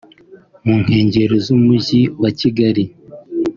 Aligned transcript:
mu 0.65 0.73
nkengero 0.83 1.35
z’Umujyi 1.45 2.01
wa 2.21 2.29
Kigali 2.39 2.83